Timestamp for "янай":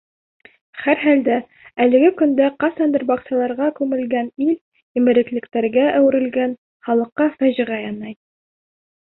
7.85-8.19